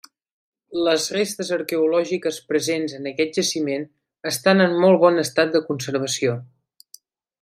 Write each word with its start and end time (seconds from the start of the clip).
Les 0.85 1.03
restes 1.15 1.51
arqueològiques 1.57 2.39
presents 2.53 2.95
en 3.01 3.07
aquest 3.11 3.37
jaciment 3.41 3.85
estan 4.33 4.65
en 4.69 4.75
molt 4.85 5.01
bon 5.05 5.25
estat 5.25 5.53
de 5.57 5.63
conservació. 5.69 6.35